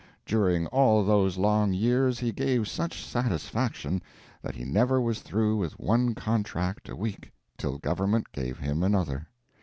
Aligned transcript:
During 0.25 0.65
all 0.65 1.03
those 1.03 1.37
long 1.37 1.73
years 1.73 2.17
he 2.17 2.31
gave 2.31 2.67
such 2.67 3.05
satisfaction 3.05 4.01
that 4.41 4.55
he 4.55 4.63
never 4.65 4.99
was 4.99 5.21
through 5.21 5.57
with 5.57 5.79
one 5.79 6.15
contract 6.15 6.89
a 6.89 6.95
week 6.95 7.31
till 7.55 7.77
government 7.77 8.31
gave 8.31 8.57
him 8.57 8.81
another. 8.81 9.27